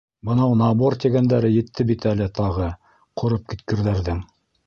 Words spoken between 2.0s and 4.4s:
әле тағы, ҡороп киткерҙәрҙең.